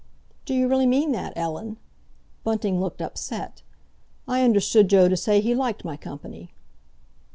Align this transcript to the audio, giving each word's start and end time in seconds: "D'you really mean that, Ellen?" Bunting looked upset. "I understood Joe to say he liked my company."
"D'you 0.45 0.67
really 0.67 0.87
mean 0.87 1.11
that, 1.11 1.31
Ellen?" 1.35 1.77
Bunting 2.43 2.79
looked 2.81 3.03
upset. 3.03 3.61
"I 4.27 4.41
understood 4.41 4.87
Joe 4.89 5.07
to 5.07 5.15
say 5.15 5.41
he 5.41 5.53
liked 5.53 5.85
my 5.85 5.95
company." 5.95 6.53